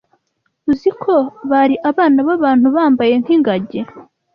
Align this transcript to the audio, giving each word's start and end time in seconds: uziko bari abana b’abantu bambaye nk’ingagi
uziko 0.71 1.13
bari 1.51 1.75
abana 1.89 2.19
b’abantu 2.27 2.67
bambaye 2.75 3.13
nk’ingagi 3.21 3.79